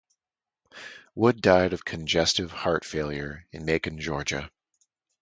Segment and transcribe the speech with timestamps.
[1.13, 4.49] Wood died of congestive heart failure in Macon, Georgia.